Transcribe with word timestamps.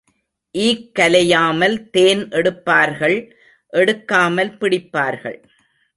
ஈக் 0.55 0.87
கலையாமல் 0.99 1.75
தேன் 1.89 2.23
எடுப்பார்கள் 2.29 3.17
எடுக்காமல் 3.73 4.51
பிடிப்பார்கள். 4.57 5.39